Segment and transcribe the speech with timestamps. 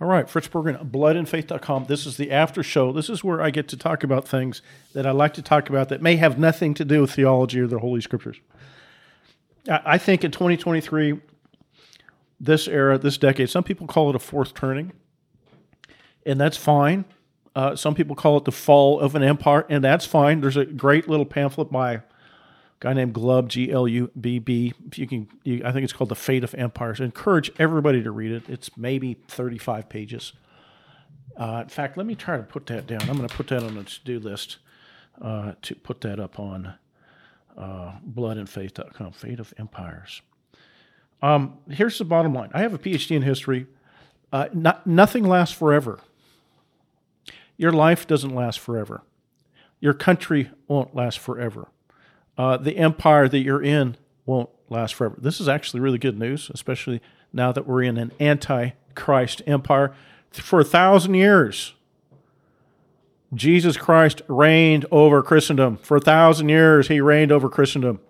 [0.00, 1.86] All right, Fritz Berggren, bloodandfaith.com.
[1.86, 2.92] This is the after show.
[2.92, 5.88] This is where I get to talk about things that I like to talk about
[5.88, 8.36] that may have nothing to do with theology or the Holy Scriptures.
[9.68, 11.20] I think in 2023,
[12.40, 14.92] this era, this decade, some people call it a fourth turning,
[16.24, 17.04] and that's fine.
[17.56, 20.40] Uh, some people call it the fall of an empire, and that's fine.
[20.40, 22.02] There's a great little pamphlet by
[22.80, 24.74] guy named Glubb, G L U B B.
[24.94, 27.00] You can, you, I think it's called The Fate of Empires.
[27.00, 28.48] I encourage everybody to read it.
[28.48, 30.32] It's maybe 35 pages.
[31.36, 33.02] Uh, in fact, let me try to put that down.
[33.02, 34.58] I'm going to put that on the to do list
[35.20, 36.74] uh, to put that up on
[37.56, 39.12] uh, bloodandfaith.com.
[39.12, 40.22] Fate of Empires.
[41.20, 43.66] Um, here's the bottom line I have a PhD in history.
[44.32, 46.00] Uh, not, nothing lasts forever.
[47.56, 49.02] Your life doesn't last forever.
[49.80, 51.68] Your country won't last forever
[52.38, 55.16] uh, the empire that you're in won't last forever.
[55.18, 57.02] This is actually really good news, especially
[57.32, 59.92] now that we're in an anti-Christ empire.
[60.30, 61.74] For a thousand years,
[63.34, 65.78] Jesus Christ reigned over Christendom.
[65.78, 68.00] For a thousand years, he reigned over Christendom.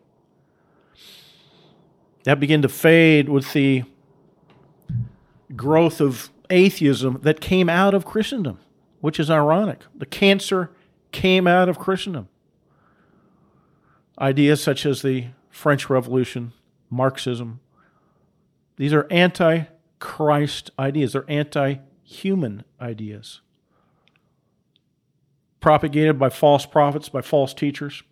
[2.25, 3.85] That began to fade with the
[5.57, 8.59] growth of atheism that came out of Christendom,
[9.01, 9.81] which is ironic.
[9.95, 10.71] The cancer
[11.11, 12.29] came out of Christendom.
[14.21, 16.53] Ideas such as the French Revolution,
[16.91, 17.61] Marxism,
[18.77, 19.65] these are anti
[19.99, 23.41] Christ ideas, they're anti human ideas.
[25.61, 28.03] Propagated by false prophets, by false teachers,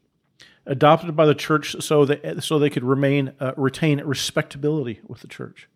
[0.67, 5.29] adopted by the church so that so they could remain uh, retain respectability with the
[5.29, 5.69] church.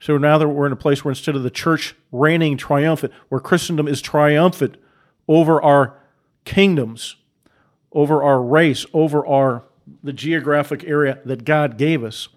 [0.00, 3.40] So now that we're in a place where instead of the church reigning triumphant, where
[3.40, 4.76] Christendom is triumphant
[5.26, 5.98] over our
[6.44, 7.16] kingdoms,
[7.94, 9.64] over our race, over our
[10.02, 12.28] the geographic area that God gave us,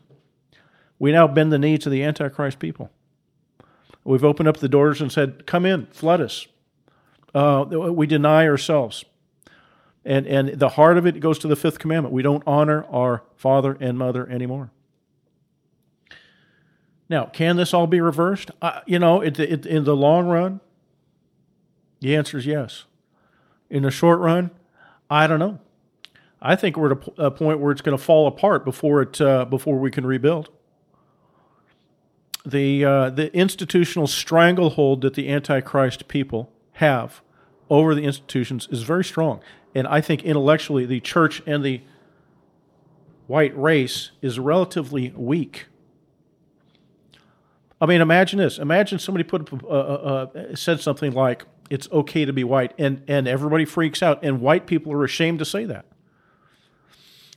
[0.99, 2.91] we now bend the knee to the Antichrist people.
[4.03, 6.47] We've opened up the doors and said, Come in, flood us.
[7.33, 9.03] Uh, we deny ourselves.
[10.05, 12.13] And, and the heart of it goes to the fifth commandment.
[12.13, 14.71] We don't honor our father and mother anymore.
[17.09, 18.51] Now, can this all be reversed?
[18.61, 20.61] Uh, you know, it, it, in the long run,
[21.99, 22.85] the answer is yes.
[23.69, 24.51] In the short run,
[25.09, 25.59] I don't know.
[26.41, 29.45] I think we're at a, point where it's going to fall apart before it uh,
[29.45, 30.49] before we can rebuild.
[32.45, 37.21] The uh, the institutional stranglehold that the Antichrist people have
[37.69, 39.41] over the institutions is very strong,
[39.73, 41.81] and I think intellectually the church and the
[43.25, 45.65] white race is relatively weak.
[47.79, 48.57] I mean, imagine this.
[48.57, 52.73] Imagine somebody put uh, said something like, it's okay to be white.
[52.77, 54.23] And and everybody freaks out.
[54.23, 55.85] And white people are ashamed to say that.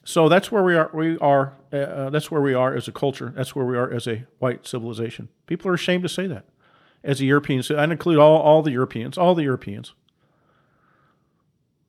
[0.05, 2.93] So that's where we are we are uh, uh, that's where we are as a
[2.93, 3.33] culture.
[3.37, 5.29] That's where we are as a white civilization.
[5.47, 6.47] People are ashamed to say that.
[7.03, 9.95] As a european so i include all, all the europeans all the europeans.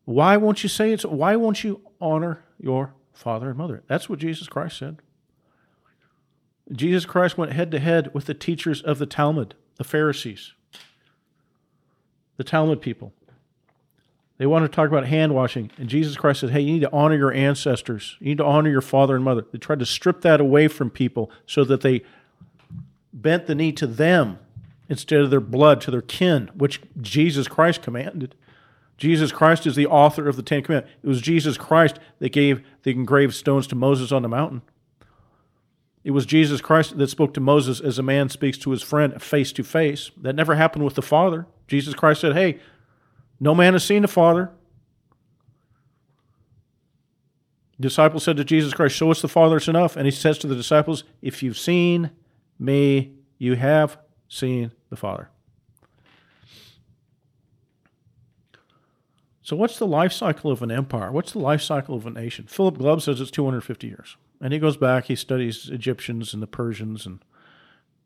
[0.05, 3.83] Why won't you say it why won't you honor your father and mother?
[3.87, 4.99] That's what jesus christ said.
[6.71, 10.53] Jesus christ went head to head with the teachers of the talmud the pharisees
[12.41, 13.13] the Talmud people.
[14.39, 15.69] They want to talk about hand washing.
[15.77, 18.17] And Jesus Christ said, hey, you need to honor your ancestors.
[18.19, 19.45] You need to honor your father and mother.
[19.51, 22.01] They tried to strip that away from people so that they
[23.13, 24.39] bent the knee to them
[24.89, 28.33] instead of their blood, to their kin, which Jesus Christ commanded.
[28.97, 30.97] Jesus Christ is the author of the Ten Commandments.
[31.03, 34.63] It was Jesus Christ that gave the engraved stones to Moses on the mountain.
[36.03, 39.21] It was Jesus Christ that spoke to Moses as a man speaks to his friend
[39.21, 40.09] face to face.
[40.19, 41.45] That never happened with the Father.
[41.71, 42.59] Jesus Christ said, Hey,
[43.39, 44.51] no man has seen the Father.
[47.77, 49.95] The disciples said to Jesus Christ, Show us the Father, it's enough.
[49.95, 52.11] And he says to the disciples, If you've seen
[52.59, 55.29] me, you have seen the Father.
[59.41, 61.09] So, what's the life cycle of an empire?
[61.09, 62.47] What's the life cycle of a nation?
[62.47, 64.17] Philip Glubb says it's 250 years.
[64.41, 67.23] And he goes back, he studies Egyptians and the Persians and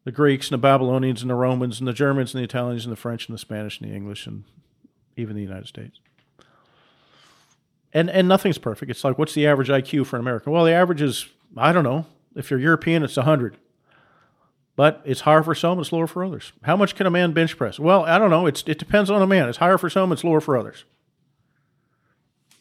[0.05, 2.91] the Greeks and the Babylonians and the Romans and the Germans and the Italians and
[2.91, 4.45] the French and the Spanish and the English and
[5.17, 5.99] even the United States.
[7.93, 8.89] And and nothing's perfect.
[8.89, 10.53] It's like what's the average IQ for an American?
[10.53, 12.05] Well, the average is I don't know.
[12.35, 13.57] If you're European, it's 100.
[14.75, 16.51] But it's higher for some, it's lower for others.
[16.63, 17.79] How much can a man bench press?
[17.79, 18.45] Well, I don't know.
[18.45, 19.47] It's, it depends on a man.
[19.47, 20.83] It's higher for some, it's lower for others.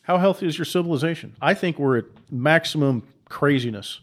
[0.03, 1.35] How healthy is your civilization?
[1.43, 4.01] I think we're at maximum craziness.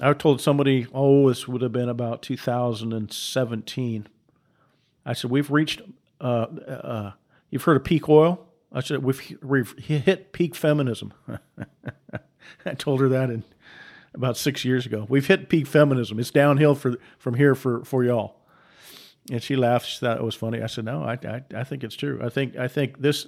[0.00, 4.08] I told somebody, oh, this would have been about 2017.
[5.06, 5.82] I said, we've reached,
[6.20, 7.12] uh, uh,
[7.50, 8.46] you've heard of peak oil?
[8.72, 11.12] I said, we've, we've hit peak feminism.
[12.66, 13.44] I told her that in
[14.14, 15.06] about six years ago.
[15.08, 16.18] We've hit peak feminism.
[16.18, 18.36] It's downhill for from here for for y'all.
[19.30, 19.86] And she laughed.
[19.86, 20.62] She thought it was funny.
[20.62, 22.20] I said, "No, I, I, I think it's true.
[22.22, 23.26] I think I think this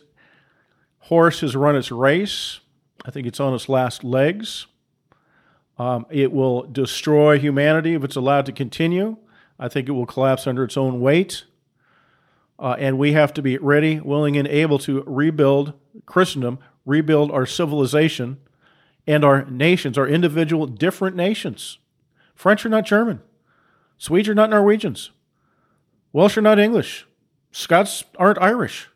[1.01, 2.61] horse has run its race.
[3.05, 4.67] I think it's on its last legs.
[5.79, 9.17] Um, it will destroy humanity if it's allowed to continue.
[9.59, 11.45] I think it will collapse under its own weight.
[12.59, 15.75] Uh, and we have to be ready, willing, and able to rebuild
[16.07, 18.39] Christendom, rebuild our civilization
[19.07, 21.79] and our nations, our individual different nations.
[22.35, 23.21] French are not German.
[23.99, 25.11] Swedes are not Norwegians.
[26.13, 27.07] Welsh are not English.
[27.53, 28.89] Scots aren't Irish.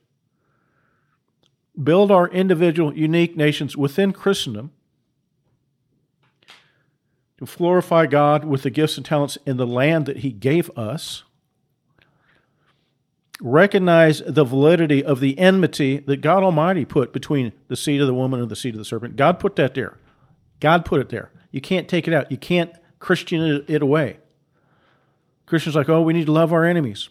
[1.82, 4.72] Build our individual, unique nations within Christendom
[7.40, 11.24] to glorify God with the gifts and talents in the land that He gave us.
[13.40, 18.14] Recognize the validity of the enmity that God Almighty put between the seed of the
[18.14, 19.16] woman and the seed of the serpent.
[19.16, 19.96] God put that there.
[20.60, 21.30] God put it there.
[21.50, 22.30] You can't take it out.
[22.30, 24.18] You can't Christian it away.
[25.46, 27.08] Christians like, oh, we need to love our enemies.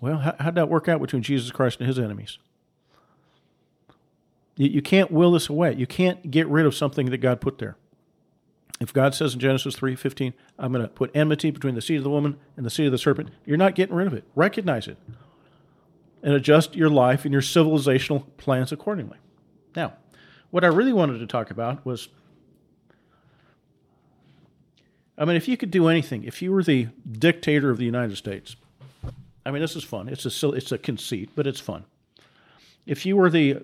[0.00, 2.38] Well, how, how'd that work out between Jesus Christ and his enemies?
[4.56, 5.74] You, you can't will this away.
[5.74, 7.76] You can't get rid of something that God put there.
[8.80, 12.04] If God says in Genesis 3:15, I'm going to put enmity between the seed of
[12.04, 14.24] the woman and the seed of the serpent, you're not getting rid of it.
[14.34, 14.96] Recognize it.
[16.22, 19.18] And adjust your life and your civilizational plans accordingly.
[19.76, 19.94] Now,
[20.50, 22.08] what I really wanted to talk about was
[25.20, 28.16] I mean, if you could do anything, if you were the dictator of the United
[28.16, 28.56] States,
[29.44, 30.08] I mean, this is fun.
[30.08, 31.84] It's a it's a conceit, but it's fun.
[32.86, 33.62] If you were the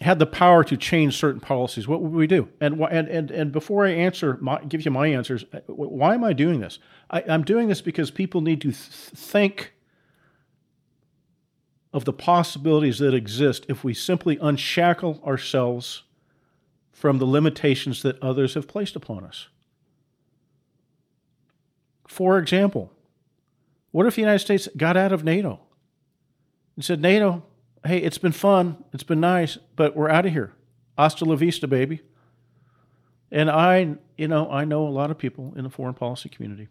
[0.00, 2.48] had the power to change certain policies, what would we do?
[2.60, 5.44] And and and and before I answer, my, give you my answers.
[5.52, 6.78] Uh, why am I doing this?
[7.10, 9.72] I, am doing this because people need to th- think
[11.94, 16.02] of the possibilities that exist if we simply unshackle ourselves
[16.92, 19.48] from the limitations that others have placed upon us.
[22.06, 22.92] For example,
[23.92, 25.60] what if the United States got out of NATO
[26.74, 27.42] and said, NATO,
[27.86, 30.52] hey, it's been fun, it's been nice, but we're out of here.
[30.96, 32.00] Hasta la vista, baby.
[33.30, 36.68] And I, you know, I know a lot of people in the foreign policy community.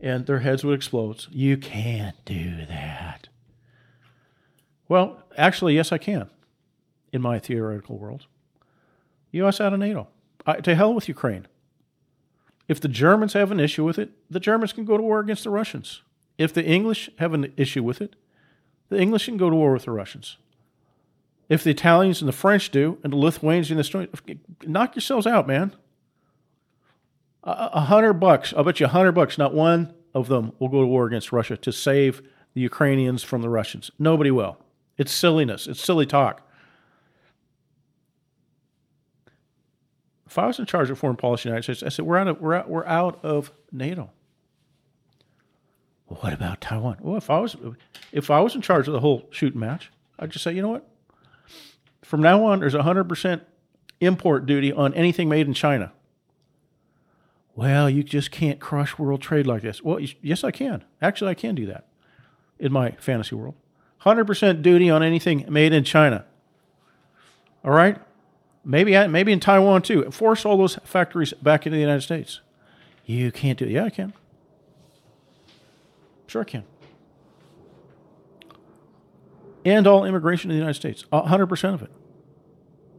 [0.00, 1.26] And their heads would explode.
[1.30, 3.28] You can't do that.
[4.88, 6.28] Well, actually, yes, I can
[7.12, 8.26] in my theoretical world.
[9.32, 9.60] U.S.
[9.60, 10.08] out of NATO.
[10.46, 11.46] I, to hell with Ukraine.
[12.68, 15.44] If the Germans have an issue with it, the Germans can go to war against
[15.44, 16.02] the Russians.
[16.38, 18.16] If the English have an issue with it,
[18.94, 20.36] the English can go to war with the Russians.
[21.48, 25.26] If the Italians and the French do, and the Lithuanians and the Estonians, knock yourselves
[25.26, 25.74] out, man.
[27.42, 30.80] A, hundred bucks, I'll bet you a hundred bucks, not one of them will go
[30.80, 32.22] to war against Russia to save
[32.54, 33.90] the Ukrainians from the Russians.
[33.98, 34.56] Nobody will.
[34.96, 35.66] It's silliness.
[35.66, 36.40] It's silly talk.
[40.26, 42.16] If I was in charge of foreign policy in the United States, I said we're
[42.16, 44.10] out of we're out, we're out of NATO.
[46.20, 46.98] What about Taiwan?
[47.00, 47.56] Well, if I was
[48.12, 50.68] if I was in charge of the whole shooting match, I'd just say, you know
[50.68, 50.88] what?
[52.02, 53.42] From now on, there's a hundred percent
[54.00, 55.92] import duty on anything made in China.
[57.56, 59.82] Well, you just can't crush world trade like this.
[59.82, 60.84] Well, yes, I can.
[61.00, 61.86] Actually, I can do that
[62.58, 63.54] in my fantasy world.
[64.02, 66.24] 100% duty on anything made in China.
[67.64, 67.98] All right?
[68.64, 70.10] Maybe, uh, maybe in Taiwan too.
[70.10, 72.40] Force all those factories back into the United States.
[73.06, 73.70] You can't do it.
[73.70, 74.12] Yeah, I can.
[76.26, 76.64] Sure, I can.
[79.64, 81.04] And all immigration to the United States.
[81.12, 81.90] 100% of it.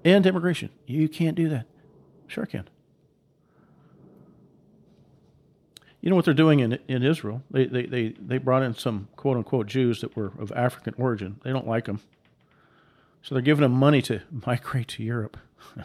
[0.04, 0.70] And immigration.
[0.86, 1.66] You can't do that.
[2.28, 2.70] Sure, I can.
[6.02, 7.42] You know what they're doing in in Israel?
[7.50, 11.40] They they they, they brought in some quote unquote Jews that were of African origin.
[11.44, 12.00] They don't like them,
[13.24, 15.38] so they're giving them money to migrate to Europe.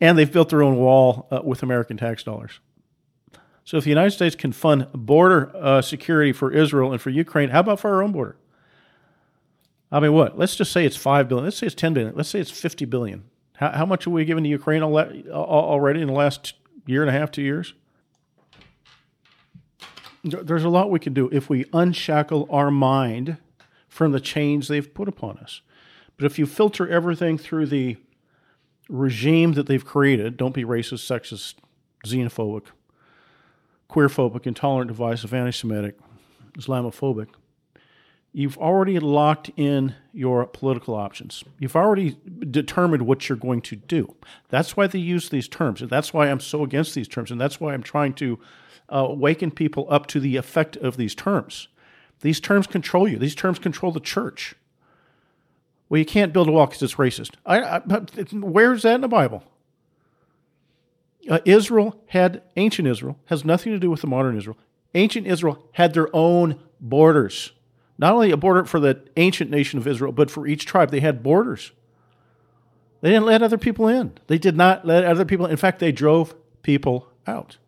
[0.00, 2.60] and they've built their own wall uh, with American tax dollars.
[3.64, 7.48] So if the United States can fund border uh, security for Israel and for Ukraine,
[7.48, 8.36] how about for our own border?
[9.90, 10.38] I mean, what?
[10.38, 11.44] Let's just say it's five billion.
[11.44, 12.14] Let's say it's ten billion.
[12.14, 13.24] Let's say it's fifty billion.
[13.54, 16.54] How, how much are we giving to Ukraine already in the last
[16.86, 17.74] year and a half, two years?
[20.24, 23.36] There's a lot we can do if we unshackle our mind
[23.88, 25.60] from the chains they've put upon us.
[26.16, 27.96] But if you filter everything through the
[28.88, 31.56] regime that they've created, don't be racist, sexist,
[32.06, 32.64] xenophobic,
[33.94, 35.96] queerphobic, intolerant, divisive, anti Semitic,
[36.58, 37.28] Islamophobic,
[38.32, 41.44] you've already locked in your political options.
[41.60, 42.16] You've already
[42.50, 44.16] determined what you're going to do.
[44.48, 45.80] That's why they use these terms.
[45.80, 47.30] And that's why I'm so against these terms.
[47.30, 48.40] And that's why I'm trying to
[48.88, 51.68] uh, waken people up to the effect of these terms.
[52.20, 54.56] These terms control you, these terms control the church.
[55.88, 57.34] Well, you can't build a wall because it's racist.
[57.46, 57.78] I, I,
[58.32, 59.44] where's that in the Bible?
[61.28, 64.58] Uh, Israel had ancient Israel has nothing to do with the modern Israel.
[64.94, 67.52] Ancient Israel had their own borders,
[67.98, 70.90] not only a border for the ancient nation of Israel, but for each tribe.
[70.90, 71.72] They had borders.
[73.00, 74.12] They didn't let other people in.
[74.28, 75.46] They did not let other people.
[75.46, 75.52] In.
[75.52, 77.58] in fact, they drove people out.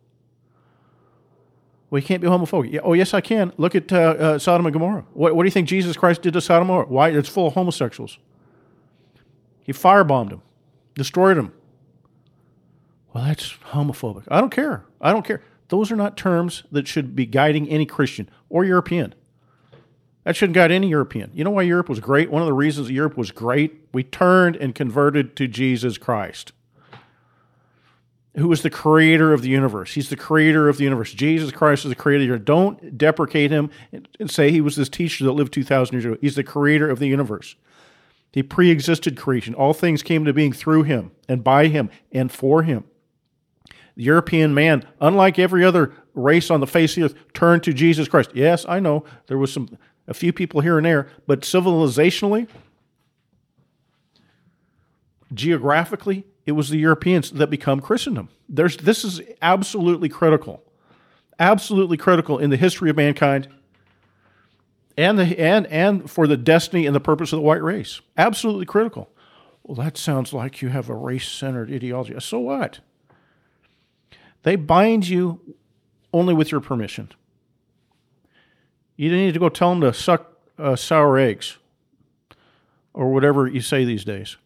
[1.89, 2.71] Well, you can't be homophobic.
[2.71, 3.53] Yeah, oh, yes, I can.
[3.57, 5.05] Look at uh, uh, Sodom and Gomorrah.
[5.13, 6.87] What, what, do you think Jesus Christ did to Sodom and Gomorrah?
[6.87, 7.09] Why?
[7.09, 8.17] It's full of homosexuals.
[9.63, 10.41] He firebombed them,
[10.95, 11.53] destroyed them.
[13.17, 14.25] Well, that's homophobic.
[14.27, 14.85] I don't care.
[15.01, 15.41] I don't care.
[15.69, 19.15] Those are not terms that should be guiding any Christian or European.
[20.23, 21.31] That shouldn't guide any European.
[21.33, 22.29] You know why Europe was great?
[22.29, 26.51] One of the reasons Europe was great, we turned and converted to Jesus Christ
[28.35, 29.95] who is the creator of the universe.
[29.95, 31.11] He's the creator of the universe.
[31.11, 32.37] Jesus Christ is the creator.
[32.37, 36.17] Don't deprecate him and say he was this teacher that lived 2,000 years ago.
[36.21, 37.55] He's the creator of the universe.
[38.31, 39.55] He pre existed creation.
[39.55, 42.83] All things came to being through him and by him and for him.
[43.97, 47.73] The European man, unlike every other race on the face of the earth, turned to
[47.73, 48.29] Jesus Christ.
[48.35, 49.77] Yes, I know there was some
[50.07, 52.47] a few people here and there, but civilizationally,
[55.33, 58.29] geographically, it was the Europeans that become Christendom.
[58.47, 60.63] There's, this is absolutely critical,
[61.39, 63.49] absolutely critical in the history of mankind
[64.95, 67.99] and, the, and, and for the destiny and the purpose of the white race.
[68.15, 69.09] Absolutely critical.
[69.63, 72.15] Well, that sounds like you have a race centered ideology.
[72.19, 72.79] So what?
[74.43, 75.55] They bind you
[76.13, 77.11] only with your permission.
[78.95, 81.57] You don't need to go tell them to suck uh, sour eggs
[82.93, 84.37] or whatever you say these days.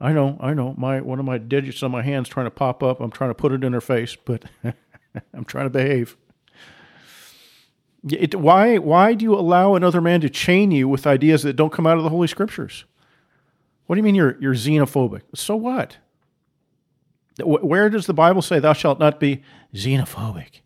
[0.00, 0.74] I know, I know.
[0.78, 3.00] My one of my digits on my hands trying to pop up.
[3.00, 4.44] I'm trying to put it in her face, but
[5.34, 6.16] I'm trying to behave.
[8.08, 11.72] It, why why do you allow another man to chain you with ideas that don't
[11.72, 12.84] come out of the Holy Scriptures?
[13.86, 15.22] What do you mean you're you're xenophobic?
[15.34, 15.98] So what?
[17.38, 19.42] Where does the Bible say thou shalt not be
[19.74, 20.60] xenophobic?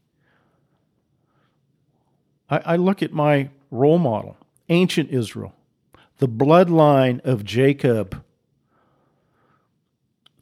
[2.49, 4.37] I, I look at my role model,
[4.69, 5.55] ancient Israel,
[6.19, 8.25] the bloodline of Jacob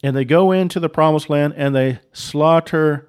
[0.02, 3.08] and they go into the promised land and they slaughter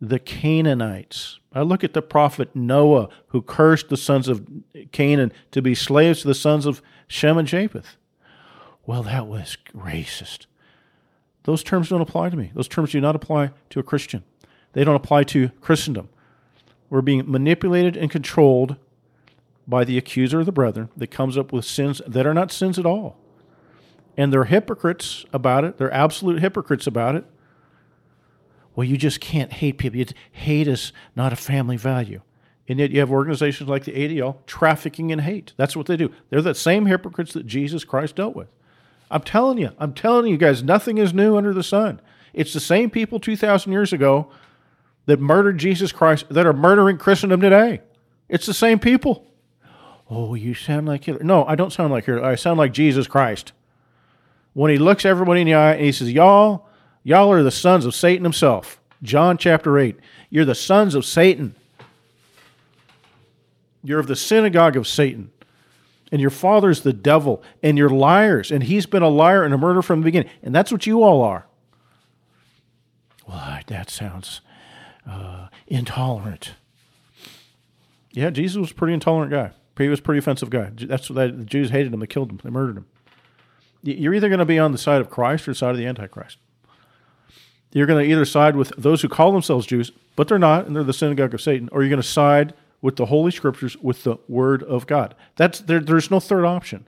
[0.00, 1.40] the Canaanites.
[1.52, 4.46] I look at the prophet Noah, who cursed the sons of
[4.92, 7.96] Canaan to be slaves to the sons of Shem and Japheth.
[8.86, 10.46] Well, that was racist.
[11.48, 12.52] Those terms don't apply to me.
[12.54, 14.22] Those terms do not apply to a Christian.
[14.74, 16.10] They don't apply to Christendom.
[16.90, 18.76] We're being manipulated and controlled
[19.66, 22.78] by the accuser of the brethren that comes up with sins that are not sins
[22.78, 23.16] at all
[24.14, 25.78] and they're hypocrites about it.
[25.78, 27.24] They're absolute hypocrites about it.
[28.76, 30.04] Well, you just can't hate people.
[30.32, 32.20] hate is not a family value.
[32.68, 35.54] And yet you have organizations like the ADL trafficking in hate.
[35.56, 36.12] That's what they do.
[36.28, 38.48] They're the same hypocrites that Jesus Christ dealt with.
[39.10, 42.00] I'm telling you, I'm telling you guys, nothing is new under the sun.
[42.32, 44.30] It's the same people 2,000 years ago
[45.06, 47.80] that murdered Jesus Christ that are murdering Christendom today.
[48.28, 49.26] It's the same people.
[50.10, 51.24] Oh, you sound like Hitler.
[51.24, 52.24] No, I don't sound like Hitler.
[52.24, 53.52] I sound like Jesus Christ
[54.54, 56.66] when he looks everybody in the eye and he says, Y'all,
[57.02, 58.80] y'all are the sons of Satan himself.
[59.02, 59.96] John chapter 8.
[60.30, 61.54] You're the sons of Satan.
[63.84, 65.30] You're of the synagogue of Satan.
[66.10, 67.42] And your father's the devil.
[67.62, 68.50] And you're liars.
[68.50, 70.30] And he's been a liar and a murderer from the beginning.
[70.42, 71.46] And that's what you all are.
[73.26, 74.40] Well, that sounds
[75.06, 76.54] uh, intolerant.
[78.12, 79.50] Yeah, Jesus was a pretty intolerant guy.
[79.76, 80.70] He was a pretty offensive guy.
[80.74, 82.00] That's what the Jews hated him.
[82.00, 82.40] They killed him.
[82.42, 82.86] They murdered him.
[83.82, 85.86] You're either going to be on the side of Christ or the side of the
[85.86, 86.38] Antichrist.
[87.72, 90.74] You're going to either side with those who call themselves Jews, but they're not, and
[90.74, 94.04] they're the synagogue of Satan, or you're going to side with the Holy Scriptures, with
[94.04, 95.14] the Word of God.
[95.36, 96.86] That's there, there's no third option.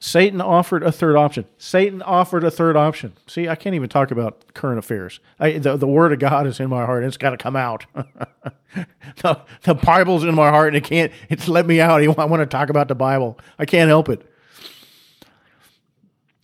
[0.00, 1.44] Satan offered a third option.
[1.58, 3.14] Satan offered a third option.
[3.26, 5.18] See, I can't even talk about current affairs.
[5.40, 7.56] I, the, the Word of God is in my heart, and it's got to come
[7.56, 7.84] out.
[7.94, 11.12] the, the Bible's in my heart, and it can't.
[11.28, 12.00] It's let me out.
[12.18, 13.38] I want to talk about the Bible.
[13.58, 14.24] I can't help it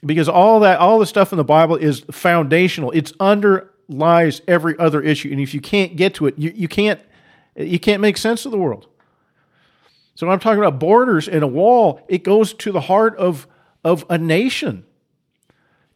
[0.05, 2.91] because all that all the stuff in the Bible is foundational.
[2.91, 7.01] It's underlies every other issue, and if you can't get to it, you, you can't
[7.57, 8.89] you can't make sense of the world.
[10.15, 13.47] So when I'm talking about borders and a wall, it goes to the heart of
[13.85, 14.85] of a nation.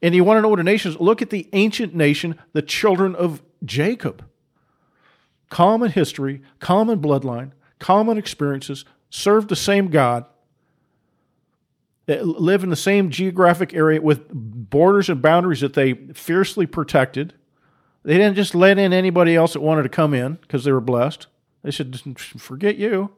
[0.03, 1.00] And you want to know what a nation is?
[1.00, 4.25] Look at the ancient nation, the children of Jacob.
[5.49, 10.27] Common history, common bloodline, common experiences, serve the same God
[12.07, 17.33] eh, live in the same geographic area with borders and boundaries that they fiercely protected.
[18.05, 20.81] They didn't just let in anybody else that wanted to come in because they were
[20.81, 21.27] blessed.
[21.69, 23.11] They said, forget you.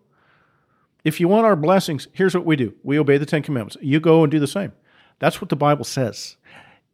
[1.05, 3.77] If you want our blessings, here's what we do we obey the Ten Commandments.
[3.81, 4.73] You go and do the same.
[5.21, 6.35] That's what the Bible says.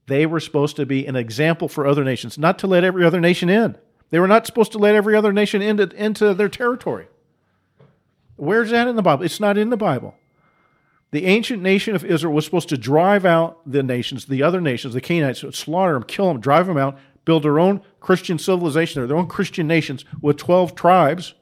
[0.06, 3.22] They were supposed to be an example for other nations, not to let every other
[3.22, 3.78] nation in.
[4.10, 7.06] They were not supposed to let every other nation into, into their territory.
[8.36, 9.24] Where's that in the Bible?
[9.24, 10.14] It's not in the Bible.
[11.10, 14.92] The ancient nation of Israel was supposed to drive out the nations, the other nations,
[14.92, 19.16] the Canaanites, slaughter them, kill them, drive them out, build their own Christian civilization, their
[19.16, 21.34] own Christian nations with 12 tribes,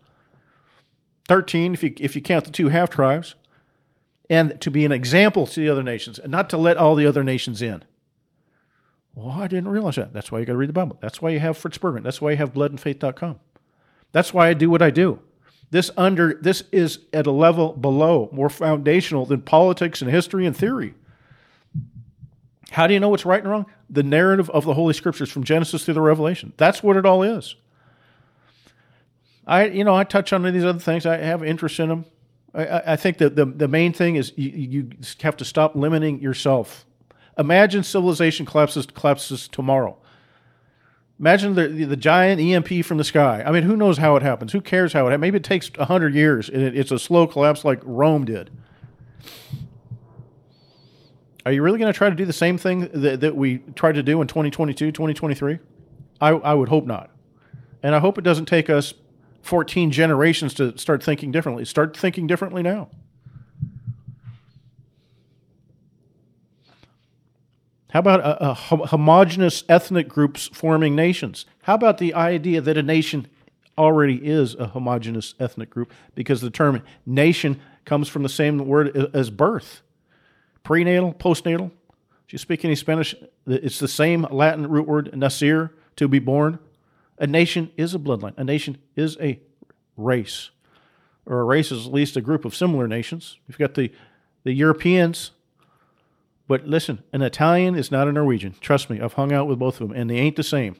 [1.29, 3.35] 13 if you, if you count the two half tribes,
[4.31, 7.07] and to be an example to the other nations and not to let all the
[7.07, 7.85] other nations in.
[9.15, 10.13] Well, I didn't realize that.
[10.13, 10.99] That's why you got to read the Bible.
[11.01, 12.03] That's why you have Fritz Berggren.
[12.03, 13.39] That's why you have bloodandfaith.com.
[14.13, 15.21] That's why I do what I do.
[15.71, 20.57] This under this is at a level below, more foundational than politics and history and
[20.57, 20.95] theory.
[22.71, 23.67] How do you know what's right and wrong?
[23.89, 26.53] The narrative of the Holy Scriptures from Genesis through the Revelation.
[26.57, 27.57] That's what it all is.
[29.47, 31.07] I, you know, I touch on these other things.
[31.07, 32.05] I have interest in them.
[32.55, 36.21] I, I think that the, the main thing is you, you have to stop limiting
[36.21, 36.87] yourself.
[37.37, 39.97] Imagine civilization collapses collapses tomorrow.
[41.19, 43.43] Imagine the, the, the giant EMP from the sky.
[43.45, 44.53] I mean, who knows how it happens?
[44.53, 45.21] Who cares how it happens?
[45.21, 48.51] Maybe it takes 100 years and it, it's a slow collapse like Rome did.
[51.47, 53.93] Are you really going to try to do the same thing that, that we tried
[53.93, 55.59] to do in 2022, 2023?
[56.21, 57.11] I, I would hope not.
[57.83, 58.95] And I hope it doesn't take us
[59.45, 61.65] 14 generations to start thinking differently.
[61.65, 62.89] Start thinking differently now.
[67.91, 71.47] How about a, a homogenous ethnic groups forming nations?
[71.63, 73.29] How about the idea that a nation
[73.79, 78.97] already is a homogenous ethnic group because the term nation comes from the same word
[79.15, 79.83] as birth?
[80.65, 81.71] Prenatal, postnatal.
[82.27, 83.15] If you speak any Spanish,
[83.47, 86.59] it's the same Latin root word, nacer, to be born.
[87.19, 88.35] A nation is a bloodline.
[88.37, 89.41] A nation is a
[89.97, 90.51] race.
[91.27, 93.39] Or a race is at least a group of similar nations.
[93.49, 93.93] You've got the,
[94.43, 95.31] the Europeans,
[96.47, 98.55] but listen, an Italian is not a Norwegian.
[98.61, 100.77] Trust me, I've hung out with both of them, and they ain't the same.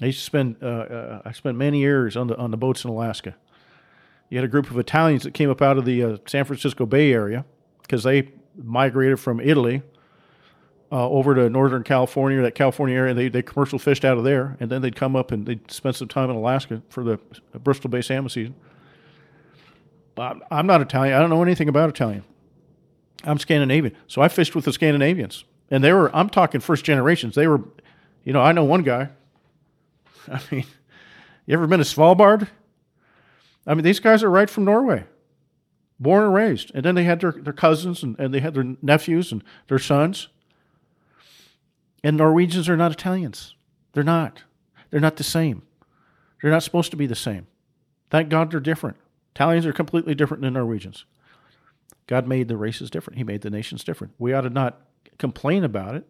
[0.00, 2.84] I used to spend uh, uh, I spent many years on the on the boats
[2.84, 3.36] in Alaska.
[4.28, 6.84] You had a group of Italians that came up out of the uh, San Francisco
[6.84, 7.44] Bay Area
[7.82, 9.82] because they migrated from Italy
[10.94, 13.14] uh, over to Northern California, that California area.
[13.14, 15.96] They they commercial fished out of there, and then they'd come up and they'd spend
[15.96, 17.18] some time in Alaska for the
[17.58, 18.54] Bristol Bay salmon season.
[20.14, 21.16] But I'm not Italian.
[21.16, 22.22] I don't know anything about Italian.
[23.24, 23.96] I'm Scandinavian.
[24.06, 25.44] So I fished with the Scandinavians.
[25.70, 27.34] And they were, I'm talking first generations.
[27.34, 27.60] They were,
[28.22, 29.08] you know, I know one guy.
[30.30, 30.64] I mean,
[31.46, 32.48] you ever been to Svalbard?
[33.66, 35.04] I mean, these guys are right from Norway,
[35.98, 36.70] born and raised.
[36.74, 39.78] And then they had their, their cousins and, and they had their nephews and their
[39.78, 40.28] sons.
[42.04, 43.56] And Norwegians are not Italians.
[43.94, 44.42] They're not.
[44.90, 45.62] They're not the same.
[46.40, 47.46] They're not supposed to be the same.
[48.10, 48.98] Thank God they're different.
[49.34, 51.06] Italians are completely different than Norwegians.
[52.06, 53.16] God made the races different.
[53.16, 54.12] He made the nations different.
[54.18, 54.82] We ought to not
[55.18, 56.06] complain about it.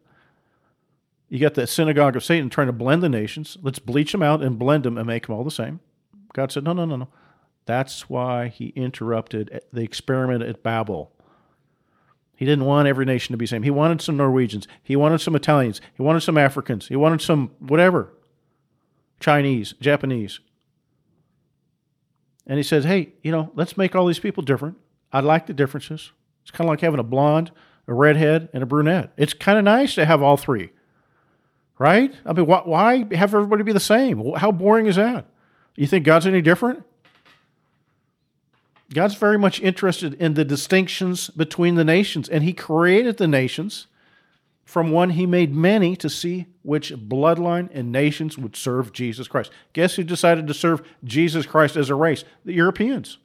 [1.29, 3.57] You got the synagogue of Satan trying to blend the nations.
[3.63, 5.79] Let's bleach them out and blend them and make them all the same.
[6.33, 7.09] God said, no, no, no, no.
[7.67, 11.13] That's why he interrupted the experiment at Babel.
[12.37, 13.63] He didn't want every nation to be the same.
[13.63, 14.67] He wanted some Norwegians.
[14.83, 15.81] He wanted some Italians.
[15.95, 16.89] He wanted some Africans.
[16.89, 18.13] He wanted some whatever,
[19.21, 20.41] Chinese, Japanese.
[22.47, 24.77] And he said, hey, you know, let's make all these people different.
[25.13, 26.13] I like the differences.
[26.43, 27.51] It's kind of like having a blonde,
[27.87, 29.13] a redhead, and a brunette.
[29.17, 30.71] It's kind of nice to have all three,
[31.79, 32.13] right?
[32.27, 34.35] I mean, why, why have everybody be the same?
[34.35, 35.27] How boring is that?
[35.77, 36.85] You think God's any different?
[38.95, 43.87] God's very much interested in the distinctions between the nations, and He created the nations
[44.65, 49.51] from one He made many to see which bloodline and nations would serve Jesus Christ.
[49.75, 52.25] Guess who decided to serve Jesus Christ as a race?
[52.45, 53.19] The Europeans,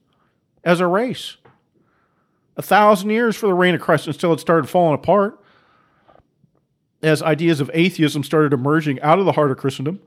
[0.64, 1.38] as a race
[2.60, 5.40] a thousand years for the reign of Christ until it started falling apart
[7.02, 10.02] as ideas of atheism started emerging out of the heart of Christendom.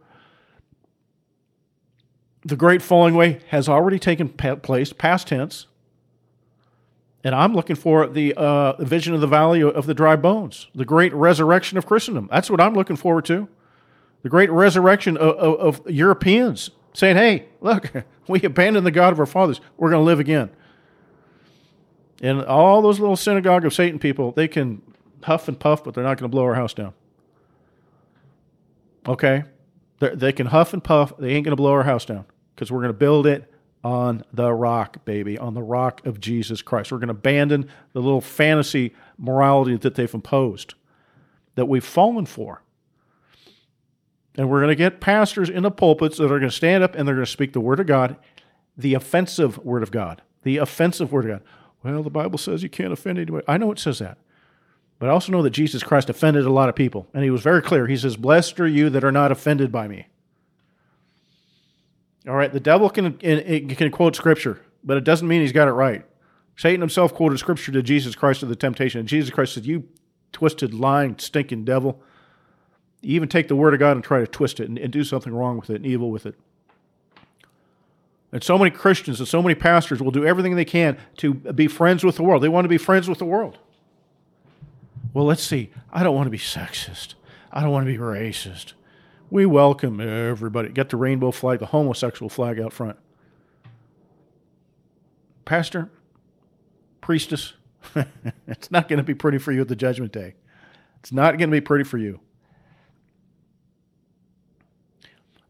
[2.45, 5.67] The great falling away has already taken place, past tense.
[7.25, 10.85] And I'm looking for the uh, vision of the valley of the dry bones, the
[10.85, 12.29] great resurrection of Christendom.
[12.33, 13.49] That's what I'm looking forward to.
[14.23, 17.93] The great resurrection of, of, of Europeans saying, hey, look,
[18.29, 19.61] we abandoned the God of our fathers.
[19.77, 20.51] We're going to live again.
[22.21, 24.83] And all those little synagogue of Satan people, they can
[25.23, 26.93] huff and puff, but they're not going to blow our house down.
[29.07, 29.45] Okay?
[30.01, 32.71] They're, they can huff and puff, they ain't going to blow our house down because
[32.71, 33.53] we're going to build it
[33.85, 36.93] on the rock, baby, on the rock of Jesus Christ.
[36.93, 40.75] We're going to abandon the little fantasy morality that they've imposed,
[41.57, 42.63] that we've fallen for.
[44.37, 46.95] And we're going to get pastors in the pulpits that are going to stand up
[46.95, 48.17] and they're going to speak the Word of God,
[48.77, 51.49] the offensive Word of God the offensive word of God.
[51.83, 53.45] Well, the Bible says you can't offend anybody.
[53.49, 54.19] I know it says that.
[54.99, 57.09] But I also know that Jesus Christ offended a lot of people.
[57.13, 57.89] And he was very clear.
[57.89, 60.07] He says, Blessed are you that are not offended by me.
[62.29, 65.73] All right, the devil can, can quote scripture, but it doesn't mean he's got it
[65.73, 66.05] right.
[66.57, 69.01] Satan himself quoted scripture to Jesus Christ of the temptation.
[69.01, 69.89] And Jesus Christ said, You
[70.33, 72.01] twisted, lying, stinking devil.
[73.01, 75.03] You even take the word of God and try to twist it and, and do
[75.03, 76.37] something wrong with it and evil with it.
[78.31, 81.67] And so many Christians and so many pastors will do everything they can to be
[81.67, 82.43] friends with the world.
[82.43, 83.59] They want to be friends with the world.
[85.13, 85.71] Well, let's see.
[85.93, 87.15] I don't want to be sexist.
[87.53, 88.73] I don't want to be racist.
[89.33, 90.69] We welcome everybody.
[90.69, 92.99] Get the rainbow flag, the homosexual flag out front.
[95.47, 95.91] Pastor,
[97.01, 97.55] priestess,
[98.47, 100.35] it's not going to be pretty for you at the judgment day.
[101.01, 102.21] It's not going to be pretty for you.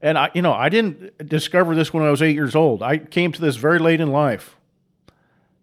[0.00, 2.84] And I, you know, I didn't discover this when I was eight years old.
[2.84, 4.54] I came to this very late in life,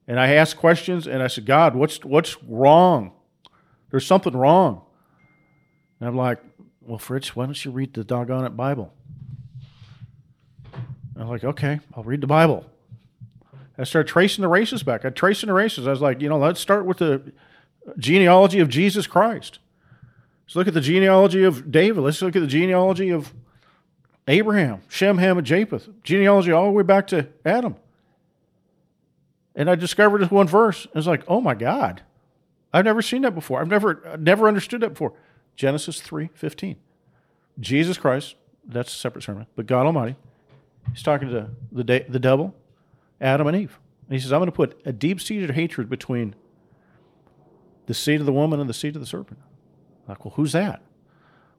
[0.10, 3.14] and I asked questions, and I said, "God, what's what's wrong?
[3.92, 4.82] There's something wrong."
[6.02, 6.40] And I'm like,
[6.90, 8.94] "Well, Fritz, why don't you read the doggone it Bible?"
[10.74, 12.66] And I'm like, "Okay, I'll read the Bible."
[13.78, 15.06] I started tracing the races back.
[15.06, 15.88] I tracing the races.
[15.88, 17.32] I was like, you know, let's start with the
[17.98, 19.60] genealogy of Jesus Christ.
[20.46, 22.02] Let's look at the genealogy of David.
[22.02, 23.34] Let's look at the genealogy of
[24.28, 27.78] Abraham, Shem, Ham, and Japheth, genealogy all the way back to Adam.
[29.56, 30.84] And I discovered this one verse.
[30.86, 32.02] And was like, oh my God,
[32.74, 33.62] I've never seen that before.
[33.62, 35.14] I've never never understood that before.
[35.60, 36.78] Genesis three fifteen,
[37.60, 38.36] Jesus Christ.
[38.64, 40.16] That's a separate sermon, but God Almighty.
[40.94, 42.56] He's talking to the de- the devil,
[43.20, 46.34] Adam and Eve, and he says, "I'm going to put a deep seated hatred between
[47.88, 49.42] the seed of the woman and the seed of the serpent."
[50.08, 50.82] Like, well, who's that?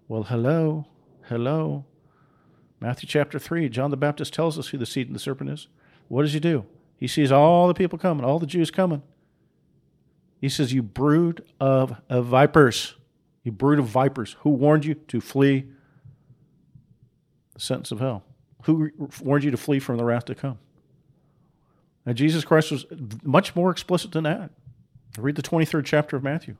[0.08, 0.86] Well, hello,
[1.28, 1.84] hello.
[2.80, 5.68] Matthew chapter 3, John the Baptist tells us who the seed of the serpent is.
[6.08, 6.64] What does he do?
[6.96, 9.02] He sees all the people coming, all the Jews coming.
[10.40, 12.94] He says, You brood of, of vipers.
[13.42, 14.36] You brood of vipers.
[14.40, 15.66] Who warned you to flee
[17.54, 18.22] the sentence of hell?
[18.64, 18.90] Who
[19.22, 20.58] warned you to flee from the wrath to come?
[22.04, 22.86] And Jesus Christ was
[23.22, 24.50] much more explicit than that.
[25.18, 26.56] Read the 23rd chapter of Matthew.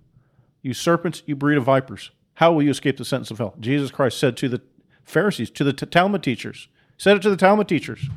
[0.63, 2.11] You serpents, you breed of vipers.
[2.35, 3.55] How will you escape the sentence of hell?
[3.61, 4.63] Jesus Christ said to the
[5.05, 6.69] Pharisees, to the Talmud teachers.
[6.97, 8.09] Said it to the Talmud teachers.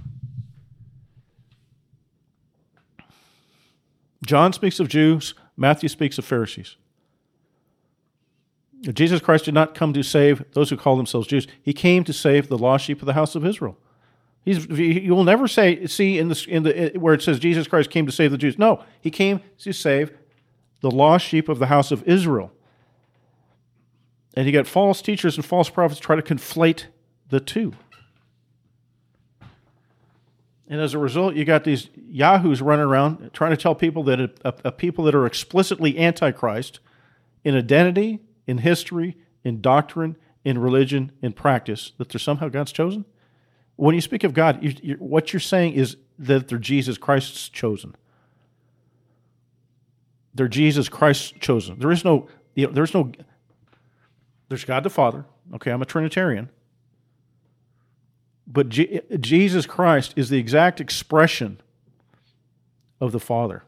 [4.25, 6.77] John speaks of Jews, Matthew speaks of Pharisees.
[8.91, 11.47] Jesus Christ did not come to save those who call themselves Jews.
[11.61, 13.77] He came to save the lost sheep of the house of Israel.
[14.43, 17.89] He's, you will never say, see in the, in the, where it says Jesus Christ
[17.89, 18.59] came to save the Jews.
[18.59, 20.11] No, he came to save
[20.81, 22.51] the lost sheep of the house of Israel.
[24.33, 26.85] And you got false teachers and false prophets try to conflate
[27.29, 27.73] the two.
[30.67, 34.19] And as a result, you got these yahoos running around trying to tell people that
[34.19, 36.79] a, a, a people that are explicitly antichrist
[37.43, 43.05] in identity, in history, in doctrine, in religion, in practice, that they're somehow God's chosen.
[43.75, 47.49] When you speak of God, you, you, what you're saying is that they're Jesus Christ's
[47.49, 47.95] chosen.
[50.33, 51.79] They're Jesus Christ's chosen.
[51.79, 53.11] There is no, you know, there's no
[54.49, 55.25] there's God the Father.
[55.55, 56.49] Okay, I'm a Trinitarian.
[58.45, 61.59] But G- Jesus Christ is the exact expression
[62.99, 63.63] of the Father.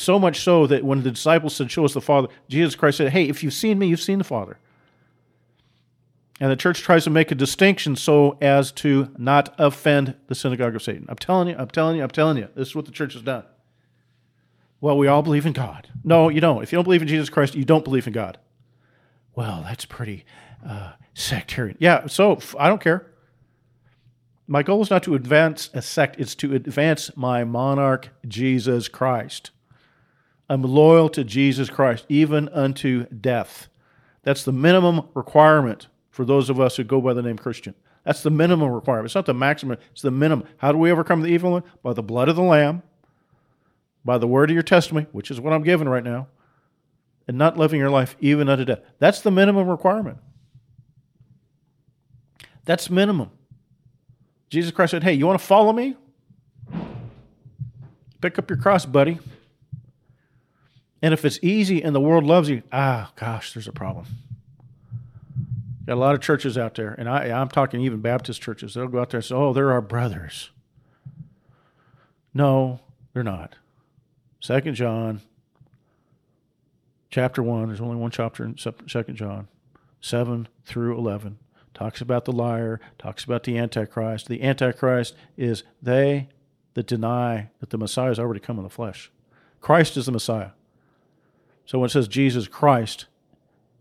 [0.00, 3.12] So much so that when the disciples said, Show us the Father, Jesus Christ said,
[3.12, 4.58] Hey, if you've seen me, you've seen the Father.
[6.40, 10.74] And the church tries to make a distinction so as to not offend the synagogue
[10.74, 11.04] of Satan.
[11.08, 12.48] I'm telling you, I'm telling you, I'm telling you.
[12.54, 13.44] This is what the church has done.
[14.80, 15.88] Well, we all believe in God.
[16.02, 16.62] No, you don't.
[16.62, 18.38] If you don't believe in Jesus Christ, you don't believe in God
[19.34, 20.24] well, that's pretty
[20.66, 21.76] uh, sectarian.
[21.80, 23.06] Yeah, so I don't care.
[24.46, 29.50] My goal is not to advance a sect, it's to advance my monarch, Jesus Christ.
[30.50, 33.68] I'm loyal to Jesus Christ, even unto death.
[34.24, 37.72] That's the minimum requirement for those of us who go by the name Christian.
[38.02, 39.06] That's the minimum requirement.
[39.06, 40.48] It's not the maximum, it's the minimum.
[40.56, 41.62] How do we overcome the evil one?
[41.84, 42.82] By the blood of the Lamb,
[44.04, 46.26] by the word of your testimony, which is what I'm giving right now,
[47.28, 48.80] and not living your life even unto death.
[48.98, 50.18] That's the minimum requirement.
[52.64, 53.30] That's minimum.
[54.48, 55.94] Jesus Christ said, Hey, you want to follow me?
[58.20, 59.20] Pick up your cross, buddy.
[61.02, 64.06] And if it's easy and the world loves you, ah, gosh, there's a problem.
[65.86, 68.74] Got a lot of churches out there, and I, I'm talking even Baptist churches.
[68.74, 70.50] They'll go out there and say, "Oh, they're our brothers."
[72.32, 72.80] No,
[73.12, 73.56] they're not.
[74.40, 75.20] Second John
[77.10, 79.48] chapter 1, there's only one chapter in 2nd John,
[80.00, 81.38] 7 through 11.
[81.74, 84.28] Talks about the liar, talks about the Antichrist.
[84.28, 86.28] The Antichrist is they
[86.74, 89.10] that deny that the Messiah has already come in the flesh.
[89.60, 90.50] Christ is the Messiah.
[91.70, 93.06] So when it says Jesus Christ,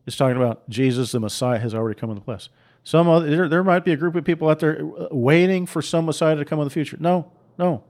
[0.05, 2.47] it's talking about Jesus the Messiah has already come in the flesh.
[2.83, 5.81] Some other, there, there might be a group of people out there uh, waiting for
[5.81, 6.97] some Messiah to come in the future.
[6.99, 7.83] No, no.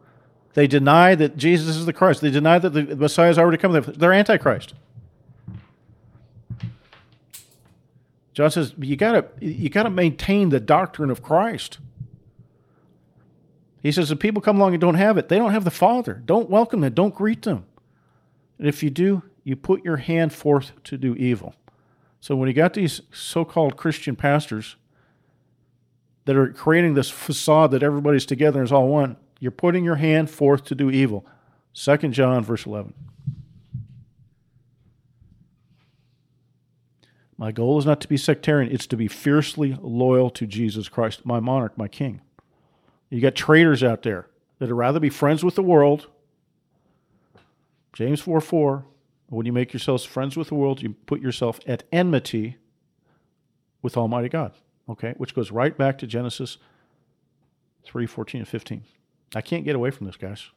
[0.54, 2.22] They deny that Jesus is the Christ.
[2.22, 3.74] They deny that the Messiah has already come.
[3.74, 4.74] They're antichrist.
[8.32, 11.80] John says you gotta you gotta maintain the doctrine of Christ.
[13.84, 16.14] He says if people come along and don't have it, they don't have the Father.
[16.26, 16.94] Don't welcome them.
[16.94, 17.66] Don't greet them.
[18.58, 21.56] And if you do, you put your hand forth to do evil.
[22.22, 24.76] So when you got these so-called Christian pastors
[26.26, 29.96] that are creating this facade that everybody's together and is all one, you're putting your
[29.96, 31.26] hand forth to do evil.
[31.74, 32.94] Second John verse 11.
[37.36, 41.26] My goal is not to be sectarian, it's to be fiercely loyal to Jesus Christ,
[41.26, 42.22] my monarch, my king.
[43.10, 44.28] You got traitors out there
[44.60, 46.06] that would rather be friends with the world.
[47.94, 48.86] James 4 4.
[49.30, 52.58] When you make yourselves friends with the world, you put yourself at enmity
[53.82, 54.54] with Almighty God.
[54.90, 55.14] Okay?
[55.18, 56.58] Which goes right back to Genesis
[57.84, 58.84] 3 14 and 15.
[59.36, 60.48] I can't get away from this, guys.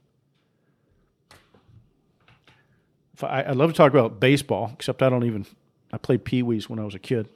[3.23, 5.47] I, would love to talk about baseball, except I don't even
[5.93, 7.29] I played Pee Wees when I was a kid.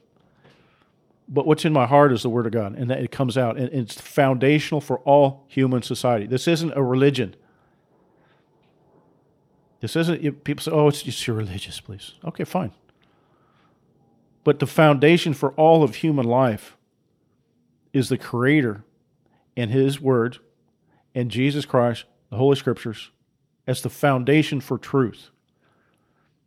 [1.29, 3.57] But what's in my heart is the Word of God, and that it comes out,
[3.57, 6.25] and it's foundational for all human society.
[6.25, 7.35] This isn't a religion.
[9.79, 12.13] This isn't, people say, oh, it's just your religious, please.
[12.25, 12.71] Okay, fine.
[14.43, 16.77] But the foundation for all of human life
[17.93, 18.83] is the Creator
[19.55, 20.39] and His Word
[21.13, 23.11] and Jesus Christ, the Holy Scriptures,
[23.65, 25.29] as the foundation for truth.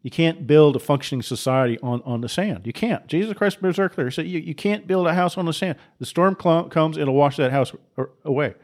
[0.03, 2.67] You can't build a functioning society on, on the sand.
[2.67, 3.07] You can't.
[3.07, 4.07] Jesus Christ made it clear.
[4.07, 5.77] He said you, you can't build a house on the sand.
[5.99, 8.55] The storm cl- comes, it'll wash that house uh, away.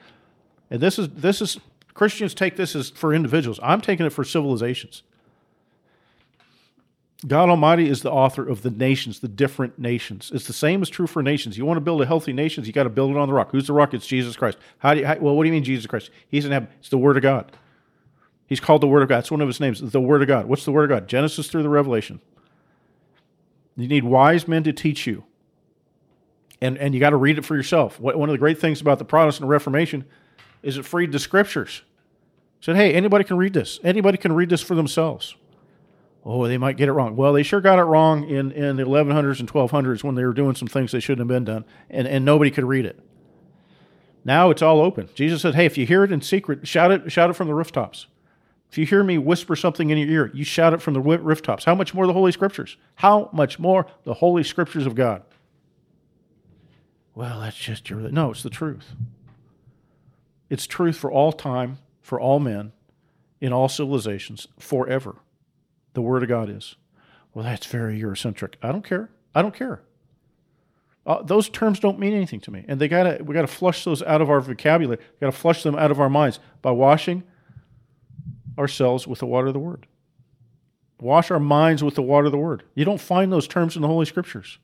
[0.70, 1.60] And this is this is
[1.96, 3.58] Christians take this as for individuals.
[3.62, 5.02] I'm taking it for civilizations.
[7.26, 10.30] God Almighty is the author of the nations, the different nations.
[10.34, 11.56] It's the same as true for nations.
[11.56, 13.50] You want to build a healthy nation, you got to build it on the rock.
[13.50, 13.94] Who's the rock?
[13.94, 14.58] It's Jesus Christ.
[14.78, 16.10] How do you, how, well, what do you mean Jesus Christ?
[16.28, 16.68] He's in heaven.
[16.78, 17.50] It's the Word of God.
[18.46, 19.20] He's called the Word of God.
[19.20, 20.46] It's one of his names, the Word of God.
[20.46, 21.08] What's the Word of God?
[21.08, 22.20] Genesis through the Revelation.
[23.74, 25.24] You need wise men to teach you.
[26.60, 27.98] And, and you got to read it for yourself.
[27.98, 30.04] One of the great things about the Protestant Reformation
[30.62, 31.82] is it freed the scriptures.
[32.60, 33.78] Said, hey, anybody can read this.
[33.84, 35.36] Anybody can read this for themselves.
[36.24, 37.14] Oh, they might get it wrong.
[37.14, 40.32] Well, they sure got it wrong in, in the 1100s and 1200s when they were
[40.32, 42.98] doing some things they shouldn't have been done, and, and nobody could read it.
[44.24, 45.08] Now it's all open.
[45.14, 47.54] Jesus said, hey, if you hear it in secret, shout it, shout it from the
[47.54, 48.08] rooftops.
[48.68, 51.64] If you hear me whisper something in your ear, you shout it from the rooftops.
[51.64, 52.76] How much more the Holy Scriptures?
[52.96, 55.22] How much more the Holy Scriptures of God?
[57.14, 58.00] Well, that's just your.
[58.00, 58.96] No, it's the truth.
[60.48, 62.72] It's truth for all time, for all men,
[63.40, 65.16] in all civilizations, forever.
[65.94, 66.76] The Word of God is.
[67.34, 68.54] Well, that's very Eurocentric.
[68.62, 69.10] I don't care.
[69.34, 69.82] I don't care.
[71.06, 74.02] Uh, those terms don't mean anything to me, and they gotta we gotta flush those
[74.02, 74.98] out of our vocabulary.
[74.98, 77.22] We gotta flush them out of our minds by washing
[78.58, 79.86] ourselves with the water of the Word.
[81.00, 82.64] Wash our minds with the water of the Word.
[82.74, 84.58] You don't find those terms in the Holy Scriptures.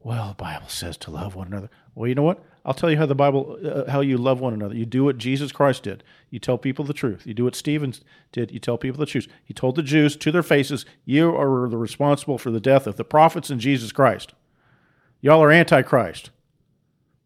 [0.00, 1.70] Well, the Bible says to love one another.
[1.94, 2.42] Well, you know what?
[2.66, 4.74] I'll tell you how the Bible, uh, how you love one another.
[4.74, 6.02] You do what Jesus Christ did.
[6.30, 7.24] You tell people the truth.
[7.24, 7.94] You do what Stephen
[8.32, 8.50] did.
[8.50, 9.28] You tell people the truth.
[9.44, 12.96] He told the Jews to their faces, "You are the responsible for the death of
[12.96, 14.34] the prophets and Jesus Christ.
[15.20, 16.30] Y'all are antichrist."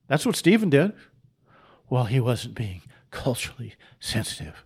[0.08, 0.92] That's what Stephen did.
[1.88, 4.64] Well, he wasn't being culturally sensitive.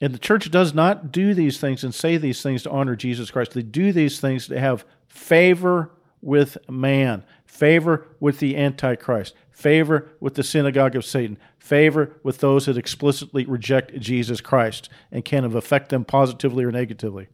[0.00, 3.30] And the church does not do these things and say these things to honor Jesus
[3.30, 3.52] Christ.
[3.52, 10.34] They do these things to have favor with man, favor with the Antichrist, favor with
[10.34, 15.88] the synagogue of Satan, favor with those that explicitly reject Jesus Christ and can affect
[15.88, 17.28] them positively or negatively.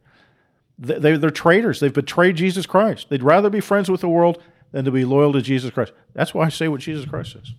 [0.77, 1.79] They, are traitors.
[1.79, 3.09] They've betrayed Jesus Christ.
[3.09, 4.41] They'd rather be friends with the world
[4.71, 5.93] than to be loyal to Jesus Christ.
[6.13, 7.53] That's why I say what Jesus Christ says.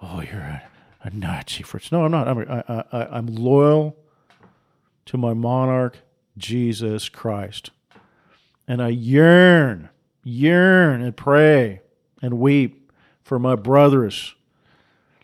[0.00, 0.62] Oh, you're right
[1.02, 2.28] a Nazi for No, I'm not.
[2.28, 3.96] I'm, I, I, I'm loyal
[5.06, 5.98] to my monarch,
[6.38, 7.70] Jesus Christ.
[8.66, 9.90] And I yearn,
[10.24, 11.80] yearn and pray
[12.20, 12.90] and weep
[13.22, 14.34] for my brothers,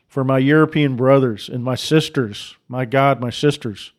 [0.08, 3.92] for my European brothers and my sisters, my God, my sisters.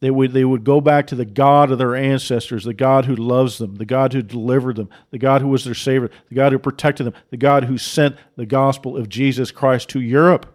[0.00, 3.16] They would, they would go back to the God of their ancestors, the God who
[3.16, 6.52] loves them, the God who delivered them, the God who was their Savior, the God
[6.52, 10.52] who protected them, the God who sent the gospel of Jesus Christ to Europe.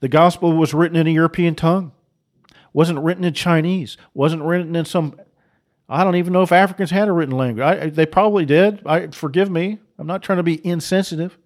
[0.00, 1.92] The gospel was written in a European tongue.
[2.78, 3.96] Wasn't written in Chinese.
[4.14, 5.20] Wasn't written in some
[5.88, 7.64] I don't even know if Africans had a written language.
[7.64, 8.82] I, they probably did.
[8.86, 9.80] I, forgive me.
[9.98, 11.36] I'm not trying to be insensitive.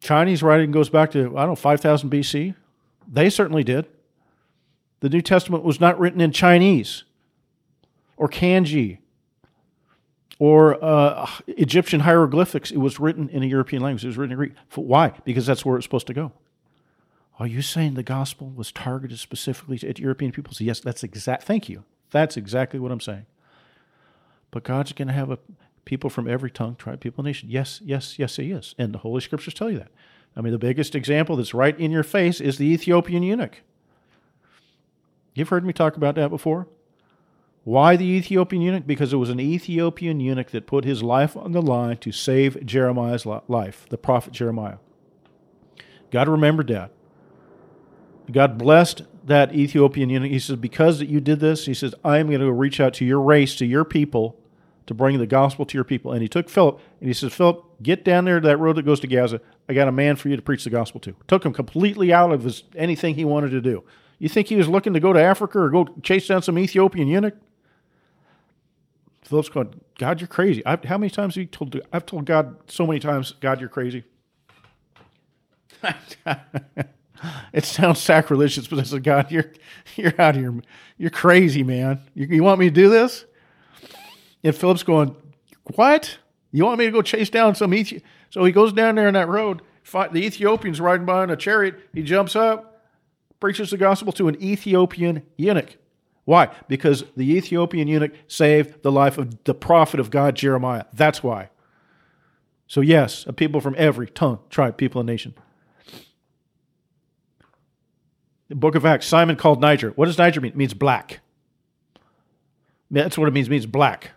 [0.00, 2.54] Chinese writing goes back to, I don't know, 5000 BC.
[3.12, 3.88] They certainly did.
[5.00, 7.04] The New Testament was not written in Chinese
[8.16, 9.00] or kanji
[10.38, 12.70] or uh, Egyptian hieroglyphics.
[12.70, 14.02] It was written in a European language.
[14.02, 14.52] It was written in Greek.
[14.76, 15.12] Why?
[15.26, 16.32] Because that's where it's supposed to go.
[17.38, 20.60] Are you saying the gospel was targeted specifically at European peoples?
[20.60, 21.44] Yes, that's exact.
[21.44, 21.84] Thank you.
[22.10, 23.26] That's exactly what I'm saying.
[24.50, 25.38] But God's going to have a
[25.84, 27.48] people from every tongue, tribe, people, nation.
[27.50, 29.90] Yes, yes, yes, He is, and the Holy Scriptures tell you that.
[30.36, 33.62] I mean, the biggest example that's right in your face is the Ethiopian eunuch.
[35.34, 36.68] You've heard me talk about that before.
[37.64, 38.86] Why the Ethiopian eunuch?
[38.86, 42.64] Because it was an Ethiopian eunuch that put his life on the line to save
[42.66, 44.78] Jeremiah's life, the prophet Jeremiah.
[46.10, 46.90] God remembered that.
[48.32, 50.30] God blessed that Ethiopian eunuch.
[50.30, 53.04] He says, Because you did this, he says, I am going to reach out to
[53.04, 54.38] your race, to your people,
[54.86, 56.12] to bring the gospel to your people.
[56.12, 58.84] And he took Philip and he says, Philip, get down there to that road that
[58.84, 59.40] goes to Gaza.
[59.68, 61.14] I got a man for you to preach the gospel to.
[61.28, 63.84] Took him completely out of his anything he wanted to do.
[64.18, 67.08] You think he was looking to go to Africa or go chase down some Ethiopian
[67.08, 67.34] eunuch?
[69.22, 70.64] Philip's going, God, you're crazy.
[70.66, 71.80] I've, how many times have you told?
[71.92, 74.04] I've told God so many times, God, you're crazy.
[77.52, 79.50] it sounds sacrilegious, but I said, God, you're
[79.96, 80.54] you're out here.
[80.96, 82.00] You're crazy, man.
[82.14, 83.24] You, you want me to do this?
[84.44, 85.16] And Philip's going,
[85.74, 86.18] What?
[86.50, 88.08] You want me to go chase down some Ethiopian?
[88.30, 89.62] So he goes down there on that road.
[89.90, 91.78] The Ethiopian's riding by in a chariot.
[91.92, 92.86] He jumps up,
[93.40, 95.76] preaches the gospel to an Ethiopian eunuch.
[96.24, 96.50] Why?
[96.68, 100.84] Because the Ethiopian eunuch saved the life of the prophet of God, Jeremiah.
[100.92, 101.50] That's why.
[102.66, 105.34] So, yes, a people from every tongue, tribe, people, and nation.
[108.52, 109.92] The book of Acts, Simon called Niger.
[109.92, 110.52] What does Niger mean?
[110.52, 111.20] It means black.
[112.90, 113.46] That's what it means.
[113.46, 114.10] It means black.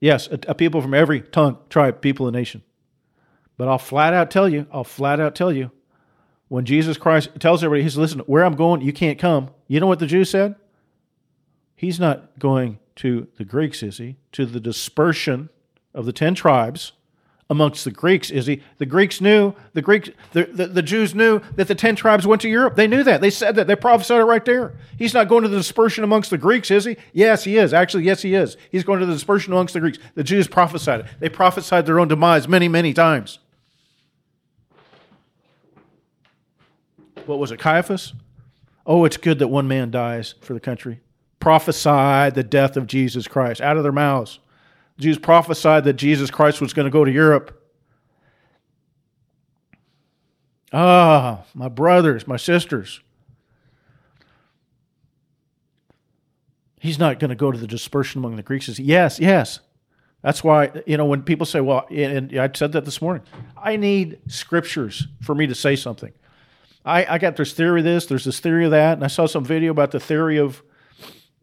[0.00, 2.62] Yes, a, a people from every tongue, tribe, people, and nation.
[3.56, 5.70] But I'll flat out tell you, I'll flat out tell you,
[6.48, 9.48] when Jesus Christ tells everybody, he says, listen, where I'm going, you can't come.
[9.66, 10.56] You know what the Jews said?
[11.74, 14.16] He's not going to the Greeks, is he?
[14.32, 15.48] To the dispersion
[15.94, 16.92] of the ten tribes
[17.50, 18.62] amongst the Greeks, is he?
[18.78, 22.40] The Greeks knew, the Greeks, the, the, the, Jews knew that the ten tribes went
[22.42, 22.76] to Europe.
[22.76, 23.20] They knew that.
[23.20, 23.66] They said that.
[23.66, 24.74] They prophesied it right there.
[24.96, 26.96] He's not going to the dispersion amongst the Greeks, is he?
[27.12, 27.74] Yes, he is.
[27.74, 28.56] Actually, yes, he is.
[28.70, 29.98] He's going to the dispersion amongst the Greeks.
[30.14, 31.06] The Jews prophesied it.
[31.18, 33.40] They prophesied their own demise many, many times.
[37.26, 38.14] What was it, Caiaphas?
[38.86, 41.00] Oh, it's good that one man dies for the country.
[41.40, 44.38] Prophesied the death of Jesus Christ out of their mouths.
[45.00, 47.56] Jews prophesied that Jesus Christ was going to go to Europe.
[50.72, 53.00] Ah, my brothers, my sisters.
[56.78, 58.78] He's not going to go to the dispersion among the Greeks.
[58.78, 59.60] Yes, yes.
[60.22, 63.22] That's why, you know, when people say, well, and I said that this morning,
[63.56, 66.12] I need scriptures for me to say something.
[66.84, 69.26] I, I got this theory of this, there's this theory of that, and I saw
[69.26, 70.62] some video about the theory of,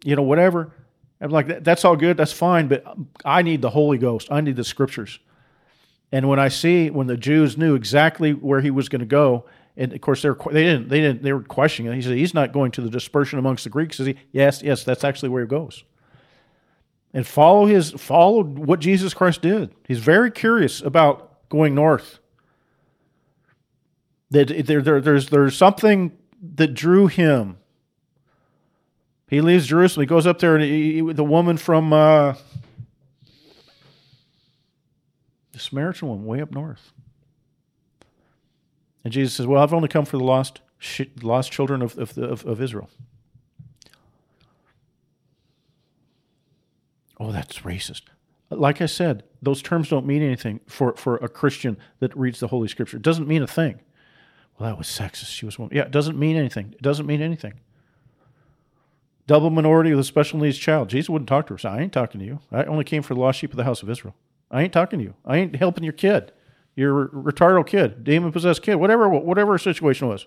[0.03, 0.71] you know, whatever.
[1.19, 2.85] I'm like, that's all good, that's fine, but
[3.25, 4.27] I need the Holy Ghost.
[4.31, 5.19] I need the scriptures.
[6.11, 9.45] And when I see when the Jews knew exactly where he was going to go,
[9.75, 11.91] and of course they were, they didn't they didn't they were questioning.
[11.93, 13.99] He said he's not going to the dispersion amongst the Greeks.
[13.99, 14.15] Is he?
[14.31, 15.83] Yes, yes, that's actually where he goes.
[17.13, 19.73] And follow his follow what Jesus Christ did.
[19.87, 22.19] He's very curious about going north.
[24.31, 26.17] That there, there, there's there's something
[26.55, 27.57] that drew him
[29.27, 30.03] he leaves Jerusalem.
[30.03, 32.35] He goes up there, and he, the woman from uh,
[35.51, 36.93] the Samaritan woman, way up north.
[39.03, 40.61] And Jesus says, "Well, I've only come for the lost,
[41.21, 42.89] lost children of, of, of, of Israel."
[47.19, 48.03] Oh, that's racist.
[48.49, 52.47] Like I said, those terms don't mean anything for, for a Christian that reads the
[52.47, 52.95] Holy Scripture.
[52.95, 53.81] It doesn't mean a thing.
[54.57, 55.25] Well, that was sexist.
[55.25, 55.75] She was woman.
[55.75, 56.73] Yeah, it doesn't mean anything.
[56.73, 57.55] It doesn't mean anything
[59.27, 60.89] double minority with a special needs child.
[60.89, 61.57] Jesus wouldn't talk to her.
[61.57, 62.39] So I ain't talking to you.
[62.51, 64.15] I only came for the lost sheep of the house of Israel.
[64.49, 65.13] I ain't talking to you.
[65.25, 66.31] I ain't helping your kid,
[66.75, 70.25] your retarded kid, demon possessed kid, whatever, whatever her situation was.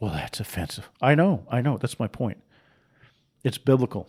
[0.00, 0.88] Well, that's offensive.
[1.02, 1.44] I know.
[1.50, 1.76] I know.
[1.78, 2.38] That's my point.
[3.42, 4.08] It's biblical.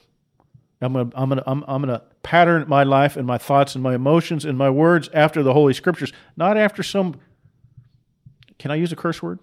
[0.82, 3.96] I'm gonna, I'm gonna, I'm, I'm gonna pattern my life and my thoughts and my
[3.96, 7.20] emotions and my words after the Holy Scriptures, not after some.
[8.60, 9.40] Can I use a curse word?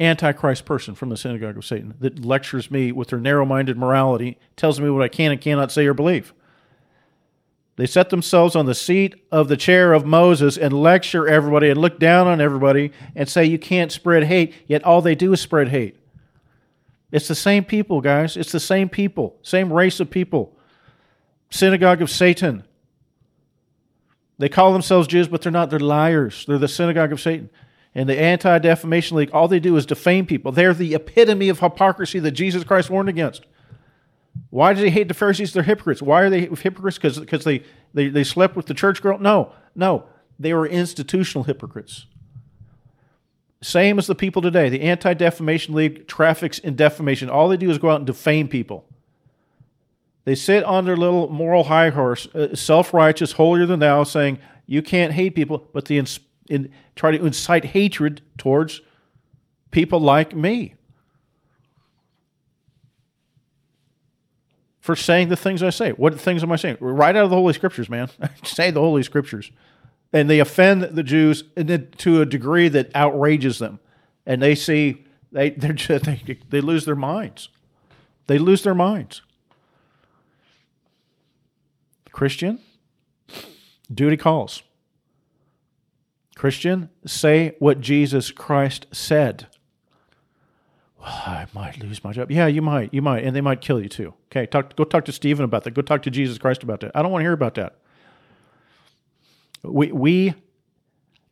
[0.00, 4.38] Antichrist person from the synagogue of Satan that lectures me with their narrow minded morality,
[4.56, 6.34] tells me what I can and cannot say or believe.
[7.76, 11.80] They set themselves on the seat of the chair of Moses and lecture everybody and
[11.80, 15.40] look down on everybody and say you can't spread hate, yet all they do is
[15.40, 15.96] spread hate.
[17.10, 18.36] It's the same people, guys.
[18.36, 20.56] It's the same people, same race of people.
[21.50, 22.64] Synagogue of Satan.
[24.38, 25.70] They call themselves Jews, but they're not.
[25.70, 26.44] They're liars.
[26.46, 27.50] They're the synagogue of Satan.
[27.94, 30.50] And the Anti Defamation League, all they do is defame people.
[30.50, 33.46] They're the epitome of hypocrisy that Jesus Christ warned against.
[34.50, 35.52] Why do they hate the Pharisees?
[35.52, 36.02] They're hypocrites.
[36.02, 36.98] Why are they hypocrites?
[36.98, 39.18] Because they, they, they slept with the church girl?
[39.18, 40.04] No, no.
[40.38, 42.06] They were institutional hypocrites.
[43.62, 44.68] Same as the people today.
[44.68, 47.30] The Anti Defamation League traffics in defamation.
[47.30, 48.84] All they do is go out and defame people.
[50.24, 54.38] They sit on their little moral high horse, uh, self righteous, holier than thou, saying,
[54.66, 55.98] You can't hate people, but the
[56.48, 58.80] in, try to incite hatred towards
[59.70, 60.74] people like me.
[64.80, 65.92] For saying the things I say.
[65.92, 66.76] What things am I saying?
[66.80, 68.10] Right out of the Holy Scriptures, man.
[68.44, 69.50] say the Holy Scriptures
[70.14, 73.80] and they offend the Jews to a degree that outrages them,
[74.24, 77.48] and they see they just, they they lose their minds.
[78.28, 79.20] They lose their minds.
[82.12, 82.60] Christian,
[83.92, 84.62] duty calls.
[86.34, 89.46] Christian, say what Jesus Christ said.
[91.00, 92.30] I might lose my job.
[92.30, 92.92] Yeah, you might.
[92.92, 94.14] You might, and they might kill you too.
[94.30, 94.74] Okay, talk.
[94.74, 95.72] Go talk to Stephen about that.
[95.72, 96.92] Go talk to Jesus Christ about that.
[96.94, 97.76] I don't want to hear about that.
[99.62, 100.34] We, we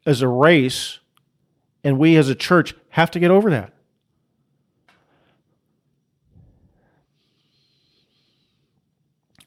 [0.06, 0.98] as a race
[1.84, 3.72] and we as a church have to get over that.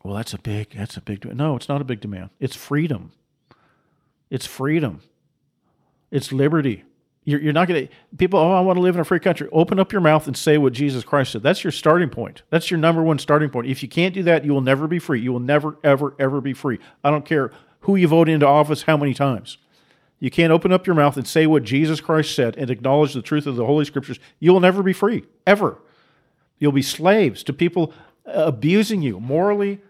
[0.04, 2.30] Well, that's a big, that's a big, no, it's not a big demand.
[2.40, 3.12] It's freedom.
[4.30, 5.02] It's freedom.
[6.12, 6.84] It's liberty.
[7.24, 9.50] You're, you're not going to, people, oh, I want to live in a free country.
[9.52, 11.42] Open up your mouth and say what Jesus Christ said.
[11.42, 12.44] That's your starting point.
[12.52, 13.68] That's your number one starting point.
[13.68, 15.20] If you can't do that, you will never be free.
[15.20, 16.80] You will never, ever, ever be free.
[17.04, 17.52] I don't care
[17.82, 19.58] who you vote into office how many times.
[20.20, 23.22] You can't open up your mouth and say what Jesus Christ said and acknowledge the
[23.22, 24.20] truth of the Holy Scriptures.
[24.40, 25.82] You will never be free, ever.
[26.58, 27.94] You'll be slaves to people
[28.26, 29.82] uh, abusing you morally,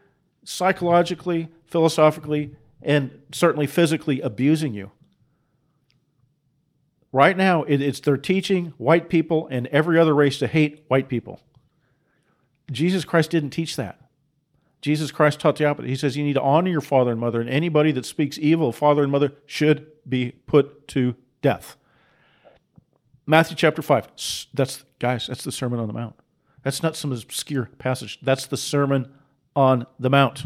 [0.44, 4.92] psychologically, philosophically, and certainly physically abusing you.
[7.16, 11.40] Right now, it's they're teaching white people and every other race to hate white people.
[12.70, 14.02] Jesus Christ didn't teach that.
[14.82, 15.88] Jesus Christ taught the opposite.
[15.88, 18.68] He says you need to honor your father and mother, and anybody that speaks evil
[18.68, 21.78] of father and mother should be put to death.
[23.26, 24.10] Matthew chapter 5.
[24.54, 26.16] That's, guys, that's the Sermon on the Mount.
[26.64, 28.20] That's not some obscure passage.
[28.24, 29.10] That's the Sermon
[29.56, 30.44] on the Mount.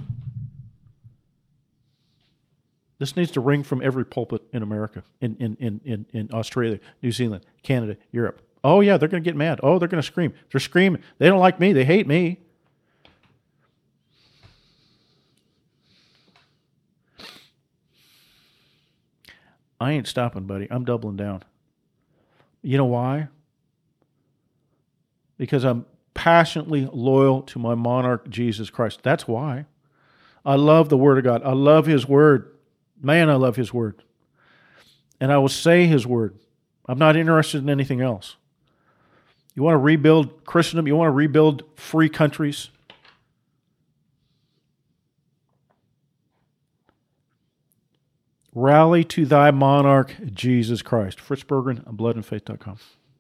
[3.00, 6.80] This needs to ring from every pulpit in America, in, in, in, in, in Australia,
[7.02, 8.42] New Zealand, Canada, Europe.
[8.62, 9.62] Oh, yeah, they're going to get mad.
[9.64, 10.34] Oh, they're going to scream.
[10.52, 11.02] They're screaming.
[11.18, 11.72] They don't like me.
[11.72, 12.40] They hate me.
[19.80, 20.68] I ain't stopping, buddy.
[20.70, 21.44] I'm doubling down.
[22.62, 23.30] You know why?
[25.38, 29.00] Because I'm passionately loyal to my monarch, Jesus Christ.
[29.04, 29.68] That's why.
[30.46, 31.44] I love the Word of God.
[31.46, 32.58] I love His Word.
[33.02, 34.02] Man, I love His Word.
[35.20, 36.36] And I will say His Word.
[36.88, 38.36] I'm not interested in anything else.
[39.56, 40.88] You want to rebuild Christendom?
[40.88, 42.70] You want to rebuild free countries?
[48.54, 51.20] Rally to thy monarch, Jesus Christ.
[51.20, 52.78] Fritz Berggren, bloodandfaith.com.